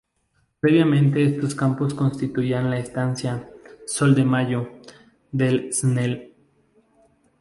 Previamente 0.59 1.23
estos 1.23 1.53
campos 1.53 1.93
constituían 1.93 2.71
la 2.71 2.79
Estancia 2.79 3.47
"Sol 3.85 4.15
de 4.15 4.23
Mayo", 4.23 4.67
del 5.31 5.69
Cnel. 5.73 6.33